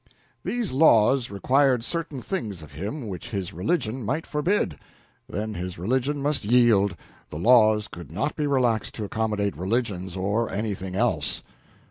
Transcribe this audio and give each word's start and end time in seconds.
These 0.43 0.71
laws 0.71 1.29
required 1.29 1.83
certain 1.83 2.23
things 2.23 2.63
of 2.63 2.71
him 2.71 3.07
which 3.07 3.29
his 3.29 3.53
religion 3.53 4.03
might 4.03 4.25
forbid: 4.25 4.79
then 5.29 5.53
his 5.53 5.77
religion 5.77 6.23
must 6.23 6.43
yield 6.43 6.95
the 7.29 7.37
laws 7.37 7.87
could 7.87 8.11
not 8.11 8.35
be 8.35 8.47
relaxed 8.47 8.95
to 8.95 9.03
accommodate 9.03 9.55
religions 9.55 10.17
or 10.17 10.49
anything 10.51 10.95
else. 10.95 11.43